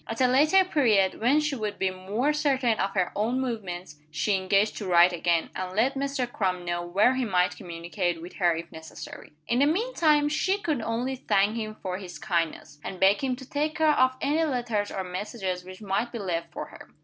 [0.07, 4.33] At a later period, when she would be more certain of her own movements, she
[4.35, 6.25] engaged to write again, and let Mr.
[6.25, 9.31] Crum know where he might communicate with her if necessary.
[9.47, 13.35] In the mean time, she could only thank him for his kindness, and beg him
[13.35, 16.89] to take care of any letters or messages which might be left for her.